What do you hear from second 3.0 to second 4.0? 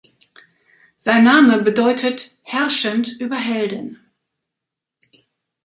über Helden“.